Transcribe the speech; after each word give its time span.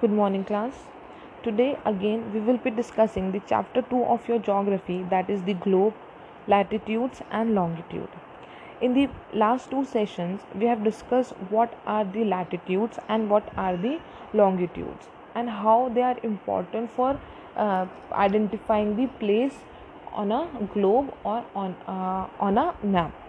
Good 0.00 0.12
morning, 0.12 0.44
class. 0.44 0.72
Today, 1.42 1.76
again, 1.84 2.32
we 2.32 2.40
will 2.40 2.56
be 2.56 2.70
discussing 2.70 3.32
the 3.32 3.42
chapter 3.46 3.82
2 3.82 4.04
of 4.04 4.26
your 4.28 4.38
geography 4.38 5.02
that 5.10 5.28
is 5.28 5.42
the 5.42 5.52
globe, 5.52 5.92
latitudes, 6.48 7.20
and 7.30 7.54
longitude. 7.54 8.08
In 8.80 8.94
the 8.94 9.10
last 9.34 9.70
two 9.70 9.84
sessions, 9.84 10.40
we 10.54 10.64
have 10.64 10.82
discussed 10.82 11.34
what 11.50 11.78
are 11.86 12.06
the 12.06 12.24
latitudes 12.24 12.98
and 13.10 13.28
what 13.28 13.52
are 13.58 13.76
the 13.76 14.00
longitudes 14.32 15.08
and 15.34 15.50
how 15.50 15.90
they 15.94 16.00
are 16.00 16.16
important 16.22 16.90
for 16.92 17.20
uh, 17.56 17.84
identifying 18.12 18.96
the 18.96 19.06
place 19.24 19.58
on 20.14 20.32
a 20.32 20.48
globe 20.72 21.12
or 21.24 21.44
on, 21.54 21.76
uh, 21.86 22.26
on 22.40 22.56
a 22.56 22.74
map. 22.82 23.19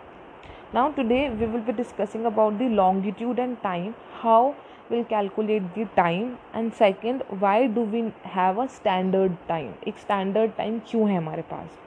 Now, 0.73 0.89
today, 0.89 1.29
we 1.29 1.47
will 1.47 1.59
be 1.59 1.73
discussing 1.73 2.25
about 2.25 2.57
the 2.57 2.69
longitude 2.69 3.39
and 3.39 3.61
time, 3.61 3.93
how 4.21 4.55
will 4.89 5.03
calculate 5.03 5.63
the 5.75 5.83
time 5.97 6.37
and 6.53 6.73
second 6.73 7.23
why 7.39 7.67
do 7.67 7.81
we 7.81 8.13
have 8.23 8.57
a 8.57 8.67
standard 8.69 9.35
time 9.49 9.73
एक 9.87 9.99
standard 10.03 10.55
time 10.57 10.79
क्यों 10.89 11.09
है 11.09 11.17
हमारे 11.17 11.41
पास 11.51 11.77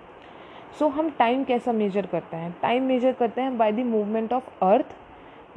so, 0.79 0.91
हम 0.93 1.11
time 1.19 1.45
कैसा 1.45 1.73
measure 1.73 2.07
करते 2.07 2.37
हैं 2.37 2.55
time 2.63 2.83
measure 2.89 3.13
करते 3.13 3.41
हैं 3.41 3.57
by 3.59 3.73
the 3.73 3.87
movement 3.87 4.33
of 4.33 4.65
earth 4.65 4.95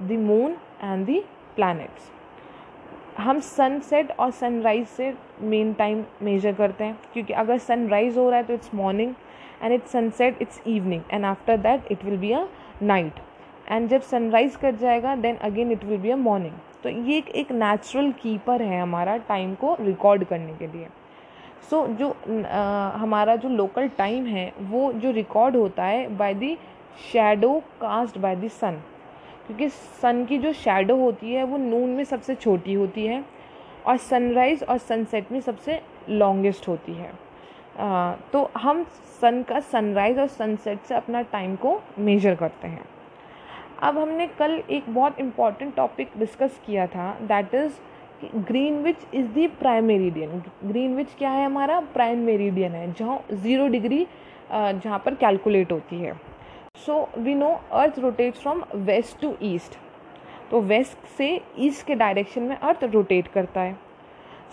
the 0.02 0.20
moon 0.28 0.56
and 0.84 1.06
the 1.08 1.22
planets 1.56 2.10
हम 3.18 3.40
सनसेट 3.40 4.12
और 4.20 4.32
सनराइज 4.32 4.88
से 4.88 5.14
मेन 5.54 5.74
टाइम 5.74 6.04
मेजर 6.24 6.54
करते 6.56 6.84
हैं 6.84 7.00
क्योंकि 7.14 7.34
अगर 7.44 7.58
सनराइज 7.68 8.18
हो 8.18 8.30
रहा 8.30 8.40
है 8.40 8.46
तो 8.46 8.54
it's 8.54 8.76
morning 8.76 9.14
and 9.62 9.74
it's 9.74 9.92
sunset 9.92 10.42
it's 10.42 10.62
evening 10.68 11.02
and 11.12 11.26
after 11.26 11.58
that 11.58 11.92
it 11.92 12.06
will 12.06 12.18
be 12.18 12.32
a 12.32 12.46
night 12.84 13.20
and 13.72 13.90
जब 13.90 14.02
सनराइज 14.02 14.56
कर 14.56 14.76
जाएगा 14.76 15.16
then 15.16 15.36
again 15.36 15.72
it 15.72 15.84
will 15.84 16.00
be 16.00 16.10
a 16.10 16.16
morning 16.16 16.54
तो 16.84 16.90
ये 16.90 17.24
एक 17.36 17.52
नेचुरल 17.52 18.12
कीपर 18.12 18.62
है 18.62 18.82
हमारा 18.82 19.18
टाइम 19.30 19.54
को 19.56 19.76
रिकॉर्ड 19.80 20.24
करने 20.24 20.54
के 20.54 20.68
लिए. 20.68 20.88
सो 21.70 21.82
so, 21.82 21.94
जो 21.94 22.10
आ, 22.44 22.98
हमारा 22.98 23.36
जो 23.36 23.50
लोकल 23.50 23.88
टाइम 23.88 24.26
है 24.26 24.52
वो 24.60 24.92
जो 24.94 25.12
रिकॉर्ड 25.12 25.56
होता 25.56 25.84
है 25.84 26.08
by 26.18 26.34
the 26.34 26.56
shadow 27.12 27.60
cast 27.82 28.18
by 28.18 28.36
the 28.36 28.48
sun 28.50 28.82
क्योंकि 29.48 29.70
सन 29.70 30.26
की 30.26 30.38
जो 30.38 30.54
शेडो 30.54 30.96
होती 30.96 31.34
है 31.34 31.44
वो 31.44 31.58
नून 31.58 31.90
में 31.90 32.04
सबसे 32.04 32.36
छोटी 32.36 32.74
होती 32.74 33.06
है 33.06 33.24
और 33.86 33.98
सनराइज़ 33.98 34.64
और 34.64 34.78
सनसेट 34.78 35.32
में 35.32 35.40
सबसे 35.42 35.82
लॉन्गेस्ट 36.10 36.68
होती 36.68 36.94
है. 36.94 37.12
तो 38.34 38.50
हम 38.58 38.84
सन 39.22 39.42
का 39.50 39.60
सनराइज़ 39.62 40.20
और 40.20 40.28
सनसेट 40.28 40.84
से 40.88 40.96
अपना 40.96 41.22
टाइम 41.32 41.56
को 41.56 41.80
मेजर 42.00 42.36
करते 42.36 42.68
हैं। 42.68 42.86
अब 43.84 43.98
हमने 43.98 44.28
कल 44.30 44.62
एक 44.70 44.90
बहुत 44.90 45.20
इंपॉर्टेंट 45.20 45.76
टॉपिक 45.76 46.12
डिस्कस 46.18 46.60
किया 46.66 46.88
था 46.88 47.12
that 47.24 47.54
is 47.56 47.74
Greenwich 48.84 49.06
is 49.14 49.28
the 49.32 49.48
prime 49.60 49.86
meridian 49.86 50.42
Greenwich 50.96 51.14
क्या 51.18 51.30
है 51.30 51.46
हमारा? 51.46 51.80
प्राइम 51.94 52.20
मेरिडियन 52.26 52.72
है, 52.72 52.92
जहाँ 52.94 53.20
ज़ीरो 53.34 53.68
डिग्री 53.68 54.06
जहाँ 54.52 55.00
पर 55.06 55.16
कैलकुलेट 55.16 55.72
होती 55.72 56.00
है। 56.00 56.14
So 56.86 57.10
we 57.18 57.34
know 57.36 57.50
earth 57.74 58.00
rotate 58.00 58.36
from 58.36 58.64
west 58.76 59.20
to 59.22 59.36
east 59.44 59.78
तो 60.52 60.62
वेस्ट 60.62 61.06
से 61.18 61.30
ईस्ट 61.60 61.86
के 61.88 61.96
डायरेक्शन 61.96 62.44
में 62.44 62.56
अर्थ 62.58 62.84
रोटेट 62.84 63.28
करता 63.28 63.62
है। 63.62 63.76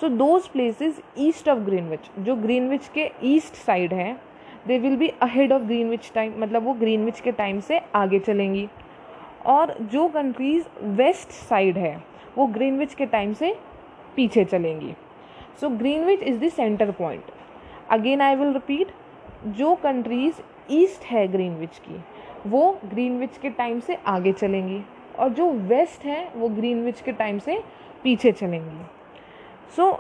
So 0.01 0.09
those 0.09 0.47
places 0.49 1.01
east 1.19 1.49
of 1.49 1.59
Greenwich 1.59 2.11
जो 2.19 2.35
ग्रीनविच 2.37 2.89
के 2.89 3.11
ईस्ट 3.25 3.55
साइड 3.55 3.93
है 3.95 4.17
they 4.67 4.79
will 4.79 4.97
be 4.97 5.09
ahead 5.23 5.53
of 5.53 5.63
Greenwich 5.63 6.11
time 6.15 6.33
मतलब 6.39 6.65
वो 6.65 6.73
ग्रीनविच 6.75 7.21
के 7.21 7.33
टाइम 7.33 7.61
से 7.61 7.81
आगे 7.95 8.19
चलेंगी। 8.19 8.69
और 9.47 9.75
जो 9.83 10.07
कंट्रीज़ 10.09 10.65
वेस्ट 10.83 11.31
साइड 11.31 11.79
है, 11.79 12.03
वो 12.39 12.47
ग्रीनविच 12.47 12.95
के 12.95 13.07
टाइम 13.07 13.33
से 13.33 13.55
पीछे 14.17 14.45
चलेंगी। 14.45 14.95
So 15.61 15.69
Greenwich 15.69 16.23
is 16.23 16.39
the 16.45 16.49
centre 16.49 16.91
point 16.91 17.25
again 17.91 18.21
I 18.21 18.35
will 18.35 18.53
repeat 18.53 18.93
जो 19.47 19.75
कंट्रीज़ 19.75 20.41
ईस्ट 20.71 21.05
है 21.05 21.27
ग्रीनविच 21.29 21.79
की, 21.79 22.01
वो 22.47 22.79
ग्रीनविच 22.85 23.39
के 23.39 23.51
टाइम 23.51 23.81
से 23.81 23.99
आगे 24.07 24.33
चलेंगी। 24.33 24.83
और 25.19 25.29
जो 25.29 25.51
वेस्ट 25.51 26.05
है, 26.05 26.29
वो 26.37 26.49
ग्रीनविच 26.49 27.01
के 27.01 27.13
टाइम 27.13 27.39
से 27.39 27.63
पीछे 28.03 28.33
चलेंगी। 28.33 28.85
सो 29.71 29.91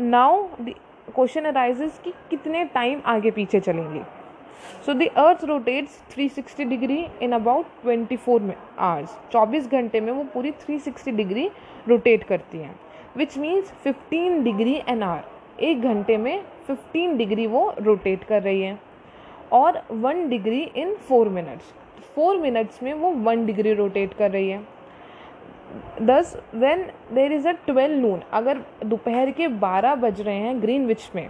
नाउ 0.00 0.42
क्वेश्चन 0.58 1.44
अराइजेज 1.44 1.98
कि 2.04 2.12
कितने 2.30 2.64
टाइम 2.74 3.00
आगे 3.06 3.30
पीछे 3.30 3.60
चलेंगी? 3.60 4.00
So 4.86 4.94
the 4.94 5.08
earth 5.18 5.44
rotates 5.44 6.00
360 6.10 6.64
degree 6.68 7.06
in 7.22 7.32
about 7.32 7.66
24 7.86 8.40
में 8.40 8.54
आवर्स 8.78 9.16
24 9.34 9.66
घंटे 9.68 10.00
में 10.00 10.12
वो 10.12 10.24
पूरी 10.34 10.52
360 10.62 11.12
डिग्री 11.16 11.48
रोटेट 11.88 12.24
करती 12.24 12.58
हैं 12.58 12.78
which 13.16 13.36
means 13.38 13.72
15 13.86 14.42
degree 14.44 14.74
an 14.88 15.02
hour 15.02 15.64
एक 15.64 15.82
घंटे 15.82 16.16
में 16.16 16.44
15 16.70 17.16
डिग्री 17.18 17.46
वो 17.46 17.72
रोटेट 17.80 18.24
कर 18.24 18.42
रही 18.42 18.60
है, 18.60 18.78
और 19.52 19.82
one 19.90 20.28
degree 20.28 20.62
in 20.76 20.94
four 21.08 21.28
minutes 21.28 21.72
four 22.14 22.36
minutes 22.36 22.82
में 22.82 22.92
वो 22.94 23.10
वन 23.10 23.46
डिग्री 23.46 23.72
रोटेट 23.74 24.14
कर 24.14 24.30
रही 24.30 24.48
है. 24.50 24.60
Thus 26.02 26.36
when 26.54 26.82
there 27.14 27.32
is 27.32 27.48
a 27.48 27.52
twelve 27.66 28.00
noon 28.00 28.20
अगर 28.32 28.62
दोपहर 28.84 29.30
के 29.30 29.48
बारह 29.64 29.94
बज 29.94 30.20
रहे 30.20 30.36
हैं 30.36 30.60
ग्रीन 30.62 30.86
विच 30.86 31.10
में 31.14 31.28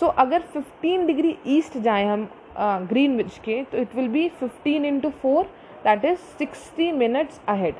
सो 0.00 0.06
so, 0.06 0.12
अगर 0.12 0.42
15 0.56 1.06
डिग्री 1.06 1.36
ईस्ट 1.48 1.78
जाए 1.78 2.04
हम 2.04 2.28
ग्रीन 2.88 3.16
विच 3.16 3.38
के 3.44 3.62
तो 3.62 3.78
it 3.78 3.94
will 3.96 4.08
be 4.08 4.28
15 4.42 4.84
into 4.84 5.10
four 5.22 5.44
that 5.84 6.04
is 6.04 6.20
60 6.42 6.92
minutes 6.94 7.40
ahead 7.48 7.74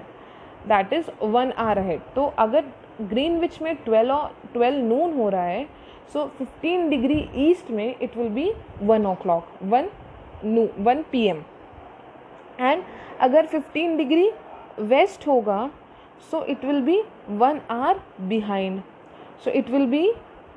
that 0.69 0.93
is 0.93 1.10
one 1.22 1.53
hour 1.53 1.78
ahead 1.78 2.00
तो 2.15 2.26
अगर 2.38 2.65
ग्रीन 3.03 3.38
विच 3.41 3.60
में 3.62 3.72
12 3.84 4.28
12 4.56 4.78
नून 4.82 5.16
हो 5.16 5.28
रहा 5.28 5.44
है 5.44 5.66
सो 6.12 6.26
फिफ्टीन 6.38 6.88
डिग्री 6.91 7.19
ईस्ट 7.49 7.71
में 7.71 7.88
it 8.03 8.16
will 8.16 8.28
be 8.31 8.50
one 8.82 9.06
o'clock 9.22 9.49
one 9.65 9.88
noon 10.44 10.69
one 10.78 11.03
P 11.12 11.26
M 11.28 11.43
and 12.60 12.82
अगर 13.21 13.47
15 13.49 13.97
डिग्री 13.97 14.31
वेस्ट 14.81 15.26
होगा 15.26 15.70
so 16.31 16.44
it 16.44 16.64
will 16.64 16.81
be 16.82 17.03
one 17.31 17.60
hour 17.70 18.00
behind 18.28 18.81
so 19.44 19.50
it 19.50 19.70
will 19.70 19.87
be 19.87 20.09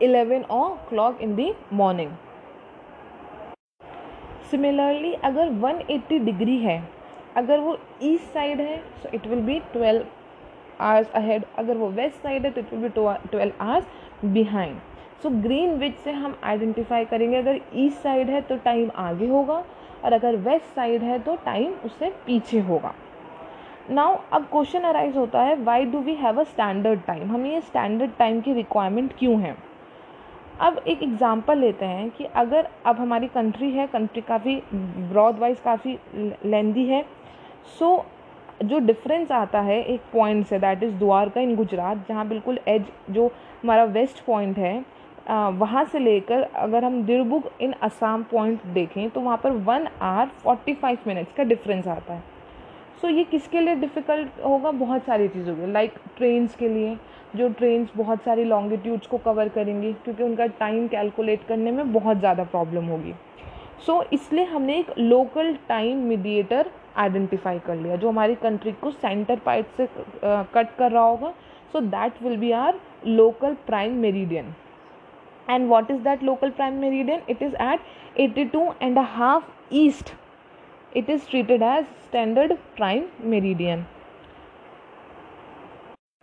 11 0.02 0.44
o'clock 0.56 1.22
in 1.24 1.31
the 1.38 1.53
morning 1.74 2.12
similarly 4.52 5.13
अगर 5.13 5.50
180 5.52 6.19
degree 6.25 6.57
है, 6.57 6.78
अगर 7.38 7.59
वो 7.59 7.78
east 8.03 8.34
side 8.34 8.62
है 8.62 8.78
so 9.02 9.09
it 9.13 9.28
will 9.28 9.41
be 9.46 9.59
12 9.75 10.02
hours 10.81 11.12
ahead 11.16 11.46
अगर 11.57 11.78
वो 11.78 11.90
west 11.90 12.24
side 12.24 12.46
है 12.46 12.51
तो 12.51 12.62
it 12.62 12.74
will 12.74 12.81
be 12.81 12.90
12 13.00 13.51
hours 13.62 13.86
behind 14.25 14.80
so 15.24 15.30
Greenwich 15.78 15.97
से 16.03 16.12
हम 16.12 16.38
आइडेंटिफाई 16.44 17.06
करेंगे, 17.06 17.38
अगर 17.38 17.59
ईस्ट 17.75 17.97
साइड 18.03 18.30
है 18.30 18.41
तो 18.41 18.57
टाइम 18.66 18.90
आगे 18.97 19.28
होगा, 19.28 19.63
और 20.03 20.13
अगर 20.13 20.36
वेस्ट 20.47 20.75
साइड 20.75 21.03
है 21.03 21.19
तो 21.19 21.36
टाइम 21.46 21.74
उससे 21.86 22.09
पीछे 22.25 22.59
होगा. 22.62 22.94
नाउ 23.89 24.17
अब 24.33 24.44
क्वेश्चन 24.51 24.83
अराइज 24.83 25.16
होता 25.17 25.41
है 25.41 25.55
why 25.63 25.85
do 25.85 26.00
we 26.00 26.13
have 26.16 26.39
a 26.39 26.44
standard 26.44 27.00
time 27.05 27.31
हमें 27.31 27.50
ये 27.51 27.61
स्टैंडर्ड 27.61 28.11
टाइम 28.17 28.41
की 28.41 28.53
रिक्वायरमेंट 28.53 29.13
क्यों 29.19 29.39
है? 29.41 29.55
अब 30.59 30.77
एक 30.88 31.03
एग्ज़ाम्पल 31.03 31.57
लेते 31.57 31.85
हैं 31.85 32.09
कि 32.17 32.25
अगर 32.35 32.67
अब 32.85 33.00
हमारी 33.00 33.27
कंट्री 33.27 33.72
है 33.72 33.88
कंट्री 33.88 34.22
काफ़ी 34.22 34.55
ब्रॉड 34.73 35.39
वाइज 35.39 35.59
काफ़ी 35.59 35.97
लेंदी 36.45 36.85
है 36.85 37.01
सो 37.79 37.95
so, 37.95 38.66
जो 38.66 38.79
डिफरेंस 38.79 39.31
आता 39.31 39.59
है 39.61 39.81
एक 39.83 40.01
पॉइंट 40.13 40.45
से 40.47 40.59
that 40.59 40.83
is 40.83 40.94
Dwarka 40.95 41.41
in 41.41 41.56
Gujarat 41.56 42.06
जहाँ 42.09 42.27
बिल्कुल 42.27 42.59
एज 42.67 42.85
जो 43.09 43.27
हमारा 43.63 43.83
वेस्ट 43.97 44.23
पॉइंट 44.25 44.57
है 44.57 44.79
वहाँ 45.29 45.85
से 45.85 46.00
लेकर 46.00 46.41
अगर 46.41 46.85
हम 46.85 47.03
दिरबुग 47.06 47.51
इन 47.61 47.73
असम 47.83 48.23
पॉइंट 48.31 48.66
देखें 48.73 49.09
तो 49.09 49.21
वहाँ 49.21 49.38
पर 49.44 49.51
one 49.51 49.88
hour 50.01 50.27
forty 50.44 50.73
five 50.73 50.97
minutes 51.07 51.33
का 51.33 51.44
डिफरेंस 51.44 51.88
आता 51.88 52.13
है। 52.13 52.38
सो 53.02 53.08
so, 53.08 53.14
ये 53.14 53.24
किसके 53.24 53.60
लिए 53.62 53.76
डिफ़िकल्ट 53.76 54.42
होगा? 54.46 54.72
बहुत 54.72 55.04
सारी 55.04 55.28
चीज़ों 55.28 55.56
के 55.56 55.72
लाइक 55.72 55.94
ट्रेन्स 56.18 56.56
के 56.56 56.70
लिए 56.70 56.98
जो 57.36 57.50
ट्रेन्स 57.50 57.90
बहुत 57.96 58.24
सारी 58.24 58.44
लॉन्गिट्यूड्स 58.44 59.07
को 59.07 59.18
कवर 59.18 59.50
करेंगी 59.50 59.92
क्योंकि 59.96 60.24
उनका 60.24 60.46
टाइम 60.60 60.88
कैलकुलेट 60.88 61.44
करने 61.48 61.72
में 61.72 61.92
बहुत 61.94 62.19
ज़्यादा 62.19 62.44
प्रॉब्लम 62.46 62.86
होगी। 62.86 63.13
सो 63.86 63.94
so, 63.94 64.13
इसलिए 64.13 64.44
हमने 64.46 64.78
एक 64.80 64.94
लोकल 65.00 65.56
टाइम 65.69 65.98
मीडिएटर 66.07 66.72
आइडेंटिफाई 66.98 67.60
कर 67.60 67.75
लिया 67.75 67.96
जो 67.96 68.10
हमारी 68.10 68.36
कंट्री 68.38 68.72
को 68.81 68.92
सेंटर 68.92 69.40
पॉइंट 69.45 69.66
से 69.78 69.88
कट 70.24 70.75
कर 70.78 70.92
रहा 70.92 71.04
होगा। 71.04 71.34
So 71.74 71.81
that 71.81 72.22
will 72.24 72.38
be 72.38 72.52
our 72.54 72.80
local 73.07 73.54
prime 73.68 73.94
meridian 74.02 74.54
and 75.48 75.68
what 75.69 75.92
is 75.92 76.00
that 76.04 76.24
local 76.24 76.50
prime 76.52 76.80
meridian 76.80 77.22
it 77.30 77.44
is 77.44 77.56
at 77.63 78.19
eighty 78.19 78.45
two 78.48 78.72
and 78.81 79.00
half 79.00 79.44
east 79.75 80.13
it 80.95 81.09
is 81.09 81.30
treated 81.30 81.63
as 81.63 81.86
standard 82.06 82.53
prime 82.75 83.06
meridian 83.24 83.86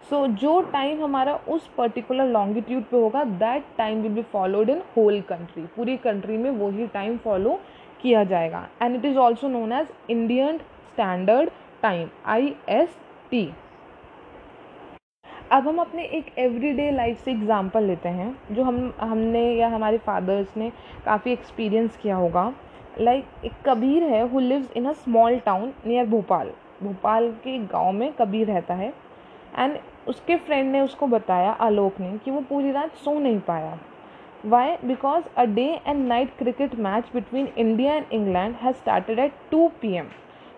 so 0.03 0.17
so, 0.17 0.33
जो 0.33 0.61
time 0.73 1.03
हमारा 1.03 1.35
उस 1.49 1.67
particular 1.77 2.27
longitude 2.27 2.83
पे 2.85 2.97
होगा 2.97 3.23
that 3.25 3.65
time 3.79 4.03
will 4.03 4.13
be 4.13 4.23
followed 4.33 4.71
in 4.71 4.83
whole 4.97 5.21
country 5.29 5.63
पूरी 5.77 5.97
country 5.97 6.37
में 6.37 6.51
वही 6.51 6.87
time 6.87 7.17
follow 7.19 7.59
किया 8.03 8.25
जाएगा. 8.25 8.67
And 8.83 8.97
it 8.97 9.05
is 9.05 9.19
also 9.19 9.49
known 9.49 9.73
as 9.73 9.89
Indian 10.11 10.59
standard 10.59 11.51
time 11.83 12.09
I 12.27 12.55
S 12.69 12.97
T 13.31 13.49
अब 15.53 15.67
हम 15.69 15.79
अपने 15.79 16.05
एक 16.19 16.33
एवरीडे 16.39 16.91
लाइफ 16.91 17.25
से 17.25 17.31
एग्ज़ाम्पल 17.31 17.85
लेते 17.85 18.09
हैं 18.09 18.37
जो 18.53 18.63
हम 18.63 18.93
हमने 19.01 19.43
या 19.55 19.69
हमारे 19.69 19.99
फादर्स 20.07 20.57
ने 20.57 20.71
काफ़ी 21.05 21.33
एक्सपीरियंस 21.33 21.97
किया 21.97 22.17
होगा. 22.17 22.53
लाइक 22.99 23.45
एक 23.45 23.53
कबीर 23.67 24.03
है 24.03 24.29
who 24.29 24.41
lives 24.41 24.73
in 24.77 24.87
a 24.87 24.93
small 24.95 25.39
town 25.39 25.73
near 25.87 26.07
Bhopal. 26.07 26.51
Bhopal 26.83 27.31
के 27.45 27.59
गाँव 27.59 27.93
में 27.93 28.13
कबीर 28.13 28.47
रहता 28.47 28.75
है। 28.75 28.93
एंड 29.59 29.77
उसके 30.09 30.37
फ्रेंड 30.37 30.71
ने 30.73 30.81
उसको 30.81 31.07
बताया, 31.07 31.51
आलोक 31.51 32.01
ने, 32.01 32.17
कि 32.19 32.31
वो 32.31 32.41
पूरी 32.41 32.71
रात 32.73 32.95
सो 32.95 33.19
नहीं 33.19 33.41
पाया। 33.41 33.79
Why 34.47 34.77
because 34.85 35.25
a 35.37 35.45
day 35.45 35.67
and 35.87 36.07
night 36.07 36.37
cricket 36.39 36.75
match 36.79 37.11
between 37.15 37.49
India 37.59 37.95
and 37.95 38.13
England 38.13 38.55
has 38.55 38.77
started 38.77 39.19
at 39.19 39.33
two 39.51 39.69
P 39.81 39.93
M 39.93 40.09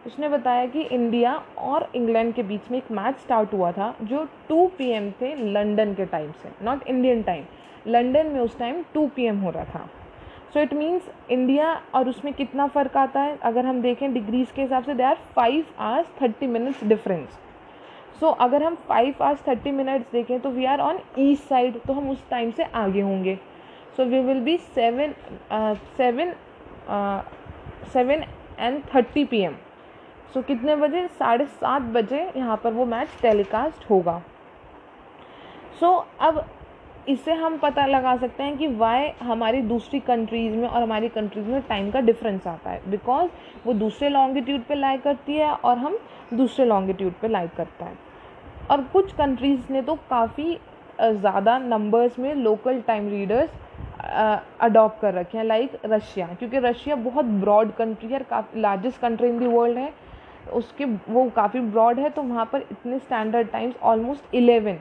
उसने 0.07 0.29
बताया 0.29 0.67
कि 0.67 0.83
इंडिया 0.83 1.35
और 1.59 1.91
इंग्लैंड 1.95 2.35
के 2.35 2.43
बीच 2.43 2.71
में 2.71 2.79
एक 2.79 2.91
मैच 2.91 3.17
स्टार्ट 3.17 3.53
हुआ 3.55 3.73
था, 3.73 3.95
जो 4.03 4.27
2 4.49 4.67
पीएम 4.79 5.11
थे 5.21 5.35
लंदन 5.53 5.95
के 5.95 6.05
टाइम 6.07 6.31
से 6.33 6.51
नॉट 6.65 6.87
इंडियन 6.89 7.23
टाइम 7.23 7.45
लंदन 7.87 8.27
में 8.27 8.41
उस 8.41 8.59
टाइम 8.59 8.83
2 8.95 9.09
पीएम 9.09 9.41
हो 9.41 9.51
रहा 9.51 9.65
था। 9.65 9.89
सो 10.55 10.61
इट 10.61 10.73
मीन्स 10.75 11.11
इंडिया 11.31 11.73
और 11.95 12.09
उसमें 12.09 12.33
कितना 12.35 12.67
फ़र्क 12.67 12.97
आता 12.97 13.21
है? 13.21 13.37
अगर 13.43 13.67
हम 13.67 13.81
देखें 13.83 14.13
डिग्रीज 14.13 14.51
के 14.51 14.63
हिसाब 14.63 14.85
से 14.85 14.95
they 14.95 15.03
are 15.03 15.19
five 15.37 15.65
hours 15.79 16.07
thirty 16.23 16.47
minutes 16.47 16.85
difference 16.85 17.39
so 18.21 18.29
अगर 18.41 18.63
हम 18.63 18.75
फाइव 18.89 19.23
आवर्स 19.23 19.47
थर्टी 19.49 19.71
मिनट्स 19.73 20.11
देखें 20.13 20.39
तो 20.41 20.51
we 20.51 20.65
are 20.65 20.81
on 20.81 20.99
east 21.19 21.49
side 21.49 21.81
तो 21.83 21.93
हम 21.93 22.11
उस 22.11 22.29
टाइम 22.31 22.51
से 22.51 22.65
आगे 22.65 23.01
होंगे. 23.01 23.39
So 23.97 24.05
we 24.05 24.21
will 24.21 24.41
be 24.41 24.57
seven 24.57 25.15
seven 25.97 26.33
seven 27.93 28.25
and 28.59 28.83
thirty 28.95 29.25
P 29.25 29.41
M 29.41 29.55
so 30.35 30.43
कितने 30.43 30.77
बजे? 30.77 31.07
साढ़े 31.09 31.45
सात 31.47 31.83
बजे 31.93 32.21
यहाँ 32.37 32.57
पर 32.65 32.73
वो 32.73 32.85
मैच 32.87 33.09
टेलीकास्ट 33.23 33.91
होगा. 33.91 34.21
सो 35.81 35.87
so, 35.87 36.05
अब 36.21 36.45
इससे 37.09 37.33
हम 37.35 37.57
पता 37.59 37.85
लगा 37.87 38.17
सकते 38.17 38.43
हैं 38.43 38.57
कि 38.59 38.67
वाई 38.69 39.09
हमारी 39.21 39.61
दूसरी 39.63 40.01
कंट्रीज़ 40.01 40.55
में 40.55 40.67
और 40.69 40.83
हमारी 40.83 41.09
कंट्रीज़ 41.09 41.47
में 41.47 41.61
टाइम 41.69 41.91
का 41.91 42.01
डिफरेंस 42.01 42.47
आता 42.47 42.71
है। 42.71 42.91
बिकॉज़ 42.91 43.31
वो 43.67 43.73
दूसरे 43.75 44.09
लॉन्गिट्यूड 44.09 44.63
पे 44.65 44.75
लाई 44.75 44.99
करती 44.99 45.35
है 45.35 45.51
और 45.51 45.79
हम 45.79 45.99
दूसरे 46.35 46.65
लॉन्गिट्यूड 46.65 47.13
पे 47.21 47.29
लाई 47.29 47.49
करता 47.57 47.85
है। 47.85 47.97
और 48.71 48.83
कुछ 48.93 49.13
कंट्रीज़ 49.13 49.73
ने 49.73 49.83
तो 49.83 49.95
काफ़ी 50.11 50.59
ज़्यादा 51.01 51.59
नंबर्स 51.59 52.19
में 52.19 52.35
लोकल 52.35 52.81
टाइम 52.83 53.09
रीडर्स 53.09 53.51
अडॉप्ट 54.61 55.01
कर 55.01 55.15
रखे 55.15 55.39
हैं 55.39 55.45
लाइक 55.45 55.79
रशिया 55.87 56.27
क्योंकि 56.29 56.59
रशिया 56.59 56.97
बहुत 56.99 57.25
ब्रॉड 57.25 57.73
कंट्री 57.75 58.09
है 58.09 58.19
काफ़ी 58.31 58.61
largest 58.61 59.01
country 59.01 59.29
in 59.29 59.39
the 59.39 59.47
world 59.47 59.79
है। 59.79 59.93
उसके, 60.53 60.85
वो 60.85 61.29
काफ़ी 61.37 61.61
ब्रॉड 61.63 61.99
है 61.99 62.11
तो 62.11 62.23
वहाँ 62.23 62.45
पर 62.53 62.67
इतने 62.73 62.99
standard 62.99 63.51
times 63.51 63.77
almost 63.83 64.35
eleven 64.35 64.79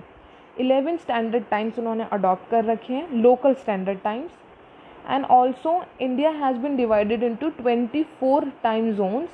eleven 0.59 0.97
standard 0.97 1.43
times 1.49 1.79
उन्होंने 1.79 2.05
अडॉप्ट 2.11 2.49
कर 2.51 2.63
रखे 2.65 2.93
हैं 2.93 3.09
local 3.13 3.53
standard 3.53 3.99
times 4.03 4.31
and 5.09 5.25
also 5.25 5.81
India 6.01 6.29
has 6.35 6.57
been 6.57 6.75
divided 6.77 7.23
into 7.23 7.49
twenty 7.57 8.03
four 8.19 8.51
time 8.63 8.91
zones 8.93 9.29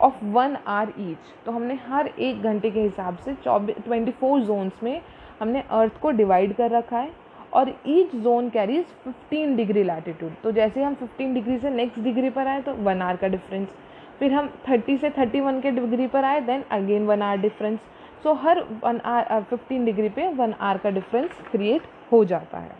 of 0.00 0.24
one 0.24 0.56
hour 0.68 0.92
each 1.00 1.32
तो 1.46 1.52
हमने 1.52 1.78
हर 1.86 2.06
एक 2.08 2.42
घंटे 2.42 2.70
के 2.70 2.80
हिसाब 2.80 3.18
से 3.24 3.34
चौबीस 3.34 3.84
ट्वेंटी 3.84 4.10
फोर 4.20 4.40
जोन्स 4.40 4.82
में 4.82 5.00
हमने 5.40 5.64
अर्थ 5.70 6.00
को 6.00 6.10
डिवाइड 6.12 6.54
कर 6.56 6.70
रखा 6.70 6.98
है 6.98 7.10
और 7.52 7.74
each 7.88 8.14
zone 8.16 8.48
carries 8.50 8.84
fifteen 9.04 9.56
degree 9.56 9.82
latitude 9.82 10.32
तो 10.42 10.50
जैसे 10.52 10.82
हम 10.82 10.94
फिफ्टीन 10.94 11.34
डिग्री 11.34 11.58
से 11.58 11.70
नेक्स्ट 11.70 11.98
डिग्री 12.00 12.30
पर 12.30 12.46
आए 12.46 12.60
तो 12.62 12.74
वन 12.80 13.02
आर 13.02 13.16
का 13.16 13.28
डिफरेंस 13.28 13.68
फिर 14.18 14.32
हम 14.32 14.48
थर्टी 14.68 14.96
से 14.96 15.10
थर्टी 15.10 15.40
वन 15.40 15.60
के 15.60 15.70
डिग्री 15.70 16.06
पर 16.06 16.24
आए 16.24 16.40
then 16.40 16.62
again 16.70 17.06
one 17.06 17.22
hour 17.22 17.36
difference 17.38 17.78
so 18.22 18.32
हर 18.42 18.60
वन 18.82 19.00
आर 19.06 19.42
फिफ्टीन 19.50 19.84
डिग्री 19.84 20.08
पे 20.08 20.28
वन 20.34 20.52
आर 20.60 20.78
का 20.78 20.90
डिफरेंस 20.90 21.30
क्रिएट 21.50 21.86
हो 22.12 22.24
जाता 22.24 22.58
है। 22.58 22.76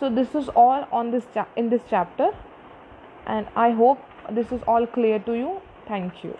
So 0.00 0.08
this 0.08 0.36
is 0.36 0.50
all 0.56 0.84
on 0.92 1.10
this 1.10 1.36
in 1.58 1.68
this 1.68 1.88
chapter 1.88 2.34
and 3.28 3.46
I 3.56 3.72
hope 3.72 3.98
this 4.32 4.52
is 4.52 4.64
all 4.68 4.86
clear 4.94 5.20
to 5.20 5.34
you 5.34 5.54
thank 5.90 6.24
you 6.24 6.32